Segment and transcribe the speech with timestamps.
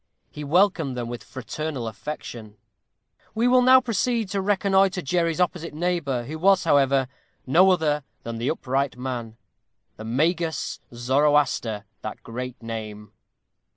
[0.31, 2.57] He welcomed them with fraternal affection.
[3.35, 7.07] We will now proceed to reconnoitre Jerry's opposite neighbor, who was, however,
[7.45, 9.37] no other than that Upright Man,
[9.97, 13.11] The Magus Zoroaster, that great name.